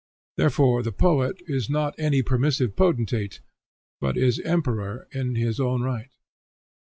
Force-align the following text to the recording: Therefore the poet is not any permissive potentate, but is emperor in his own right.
Therefore 0.35 0.81
the 0.81 0.91
poet 0.91 1.43
is 1.45 1.69
not 1.69 1.93
any 1.99 2.23
permissive 2.23 2.75
potentate, 2.75 3.39
but 3.99 4.17
is 4.17 4.39
emperor 4.39 5.07
in 5.11 5.35
his 5.35 5.59
own 5.59 5.83
right. 5.83 6.09